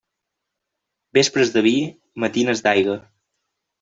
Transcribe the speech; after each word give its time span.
Vespres 1.17 1.53
de 1.57 1.63
vi, 1.67 1.75
matines 2.25 2.65
d'aigua. 2.69 2.97